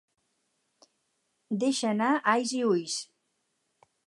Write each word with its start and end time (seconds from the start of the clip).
Deixa 1.65 1.91
anar 1.93 2.11
ais 2.35 2.57
i 2.61 2.63
uis. 2.73 2.97